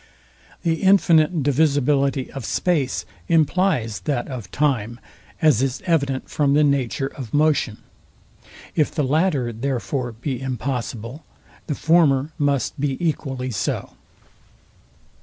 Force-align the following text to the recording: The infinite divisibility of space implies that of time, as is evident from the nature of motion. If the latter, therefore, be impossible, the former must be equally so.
The 0.63 0.81
infinite 0.81 1.43
divisibility 1.43 2.31
of 2.31 2.43
space 2.43 3.05
implies 3.27 3.99
that 4.05 4.27
of 4.29 4.49
time, 4.49 4.99
as 5.43 5.61
is 5.61 5.83
evident 5.85 6.27
from 6.27 6.55
the 6.55 6.63
nature 6.63 7.05
of 7.15 7.35
motion. 7.35 7.77
If 8.75 8.89
the 8.89 9.03
latter, 9.03 9.53
therefore, 9.53 10.13
be 10.13 10.41
impossible, 10.41 11.23
the 11.67 11.75
former 11.75 12.31
must 12.39 12.79
be 12.79 12.97
equally 12.99 13.51
so. 13.51 13.91